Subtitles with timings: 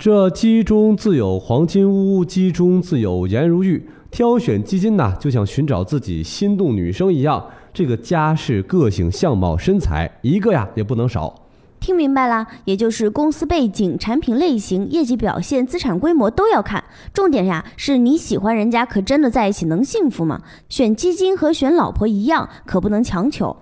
[0.00, 3.86] 这鸡中自有黄金屋，鸡中自有颜如玉。
[4.10, 11.42] 挑选基金呐，就像寻找自己心动女生一样，这个家世、个性、相貌、身材，一个呀也不能少。
[11.80, 16.82] 听明白了，也就是公司背景、产品类型、业绩表现、资产规模都要看。
[17.12, 20.40] 重点呀，是你喜欢人家，可真的在一起能幸福吗？
[20.70, 23.54] 选基金和选老婆一样，可不能强求。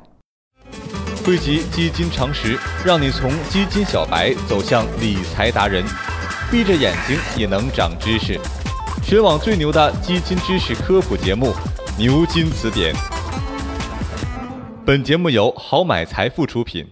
[1.27, 5.83] 汇集基金常识，让你从基金小白走向理财达人。
[6.51, 8.41] 闭着眼睛也能长知识，
[9.03, 11.49] 全网最牛的基金知识科普节目
[11.99, 12.95] 《牛津词典》。
[14.83, 16.87] 本节目由好买财富出品。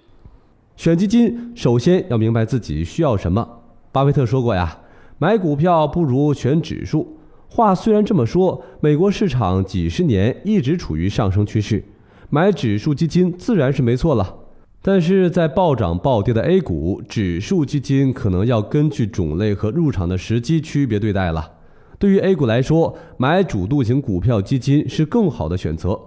[0.76, 3.48] 选基金首先要明白自己需要什么。
[3.90, 4.80] 巴菲特说过呀
[5.16, 7.16] ：“买股票不如选指数。”
[7.48, 11.82] 话虽然这么说，美国市场几十年一直处于上升趋势，
[12.28, 14.36] 买指数基金自然是没错了。
[14.88, 21.54] 但是在暴涨暴跌的 A 股，指数基金可能要根据种类和入场的时机区别对待了。
[21.98, 26.00] 对于 A 股来说，买主动型股票基金是更好的选择，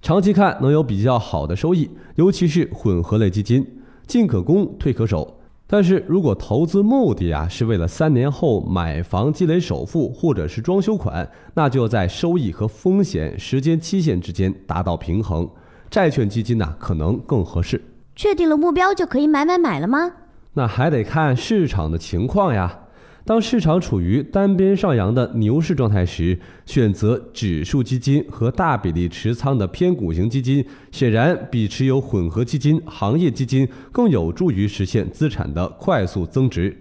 [0.00, 3.66] 长期看能有比较好的收益，尤其是混合类基金，
[4.06, 5.40] 进可攻，退可守。
[5.66, 15.50] 但是如果投资目的啊是为了三年后买房积累首付或者是装修款，那就要在收益和风险时间期限之间达到平衡，
[15.90, 17.82] 债券基金呢可能更合适。
[18.20, 20.12] 确定了目标就可以买买买了吗？
[20.52, 22.80] 那还得看市场的情况呀。
[23.24, 30.62] 当市场处于单边上扬的牛市状态时，选择指数基金和大比例持仓的偏股型基金，
[30.92, 36.76] 显然比持有混合基金、行业基金更有助于实现资产的快速增值。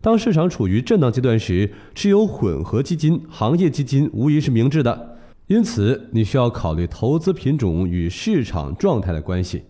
[0.00, 5.16] 当市场处于震荡阶段时，持有混合基金、行业基金无疑是明智的。
[5.48, 9.64] 因此，你需要考虑投资品种与市场状态的关系。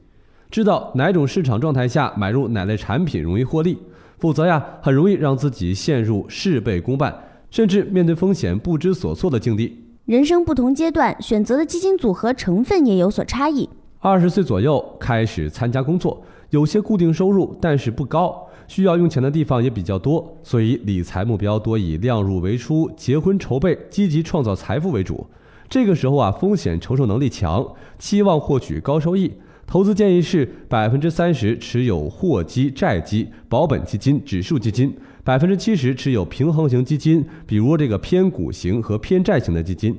[0.54, 3.76] 知道哪种市场状态下买入哪类产品容易获利，
[4.18, 7.12] 否则呀，很容易让自己陷入事倍功半，
[7.50, 9.76] 甚至面对风险不知所措的境地。
[10.04, 13.68] 人生不同阶段选择的基金组合成分也有所差异。
[13.98, 25.26] 二十岁左右开始参加工作，有些固定收入，但是不高，需要用钱的地方也比较多，所以理财目标多以量入为出、结婚筹备、积极创造财富为主。
[25.68, 27.66] 这个时候啊，风险承受能力强，
[27.98, 29.32] 期望获取高收益。
[29.66, 34.94] 投资建议是百分之三十持有货基、债基、保本基金、指数基金，
[35.24, 39.96] 百分之七十持有平衡型基金，比如这个偏股型和偏债型的基金。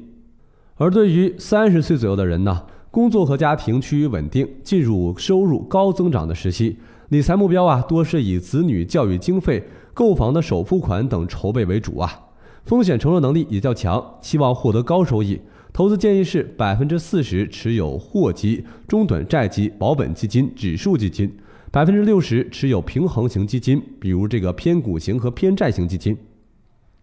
[0.75, 6.77] 而对于三十岁左右的人呢，工作和家庭趋于稳定，进入收入高增长的时期，
[7.09, 12.11] 理财目标啊多是以子女教育经费、购房的首付款等筹备为主啊，
[12.63, 15.41] 风险承受能力也较强，期望获得高收益。
[15.75, 21.29] 投资建议是百分之四十持有货基、中短债基、保本基金、指数基金，
[21.69, 26.17] 百分之六十持有平衡型基金，比如这个偏股型和偏债型基金。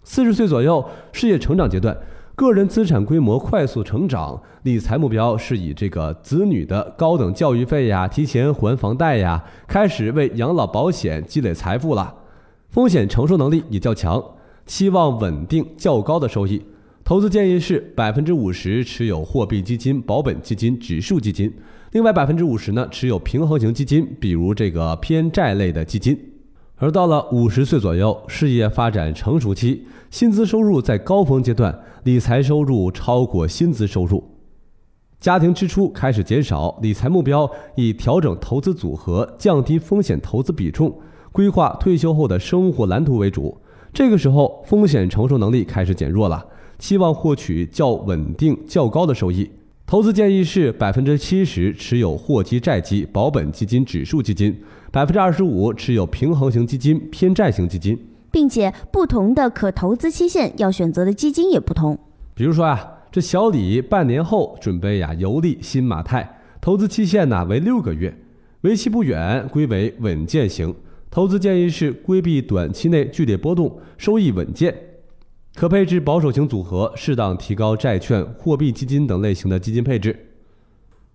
[0.05, 1.95] 四十岁左右，事业成长阶段，
[2.35, 12.15] 个人资产规模快速成长，理财目标是以这个子女的高等教育费呀、提前还房贷呀，开始为养老保险积累财富了，
[12.71, 14.25] 风险承受能力也较强，
[14.65, 16.63] 期望稳定较高的收益。
[17.05, 21.53] 投资建议是百分之五十持有货币基金、保本基金、指数基金，
[21.91, 26.17] 另外百分之五十呢持有平衡型基金，比如这个偏债类的基金。
[26.77, 34.23] 而到了五十岁左右，事业发展成熟期，薪资收入在高峰阶段，理财收入超过薪资收入，
[35.19, 40.97] 家庭支出开始减少，理财目标以调整投资组合、降低风险投资比重、
[41.33, 43.61] 规划退休后的生活蓝图为主。
[43.93, 46.47] 这个时候，风险承受能力开始减弱了。
[46.83, 49.49] 期望获取较稳定、较高的收益，
[49.87, 54.53] 投资建议是百分之七十持有货基、债基、保本基金、指数基金，
[54.91, 57.97] 百分之二十五持有平衡型基金、偏债型基金，
[58.33, 61.97] 并且不同的可投资期限要选择的基金也不同。
[62.35, 68.13] 比如说啊，这小李半年后准备呀游历新马泰，投资期限呢为六个月，
[68.63, 70.75] 为期不远，归为稳健型。
[71.13, 74.75] 投资建议是规避短期内剧烈波动，收益稳健。
[75.55, 80.29] 可配置保守型组合，适当提高债券、货币基金等类型的基金配置。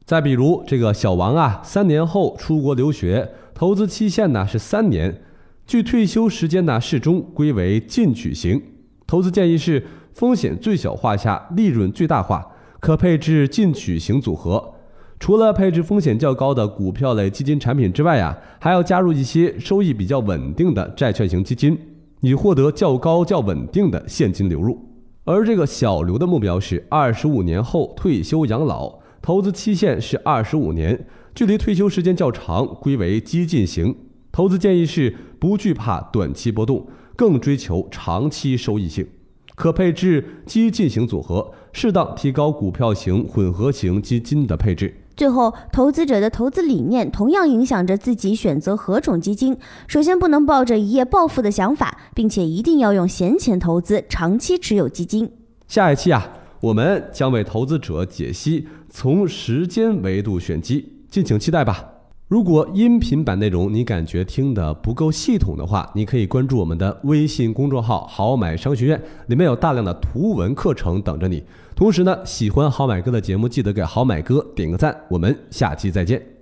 [0.06, 5.22] 再比如这个小王啊，三年后出国留学，投资期限呢是三年，
[5.66, 8.62] 距退休时间呢适中，归为进取型。
[9.06, 12.46] 投资建议是风险最小化下利润最大化，
[12.80, 14.76] 可配置进取型组合。
[15.20, 21.78] 除了配置风险较高的股票类基金产品之外呀，还要加入一些收益比较稳定的债券型基金。
[22.22, 24.80] 以获得较高、较稳定的现金流入，
[25.24, 31.06] 而这个小刘的目标是二十五年后退休养老，投资期限是二十五年，
[31.36, 33.96] 距离退休时间较长，归为激进型。
[34.32, 39.08] 投资建议是不惧怕短期波动，更追求长期收益性。
[39.56, 44.94] 可配置激进型组合，适当提高股票型、混合型基金的配置。
[45.18, 49.58] 最后，投资者的投资理念同样影响着自己选择何种基金。
[49.88, 55.32] 首先，不能抱着一夜暴富的想法，并且一定要用闲钱投资，长期持有基金。
[55.68, 61.97] 下一期啊，我们将为投资者解析从时间维度选基，敬请期待吧。
[62.28, 71.42] 如果音频版内容你感觉听得不够系统的话，你可以关注我们的微信公众号“好买商学院”，里面有大量的图文课程等着你。
[71.74, 74.94] 同时呢，喜欢好买哥的节目，记得给好买哥点个赞。
[75.10, 76.37] 我们下期再见。